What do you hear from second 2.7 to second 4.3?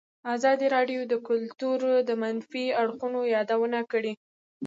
اړخونو یادونه کړې.